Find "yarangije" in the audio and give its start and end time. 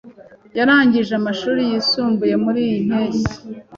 0.57-1.13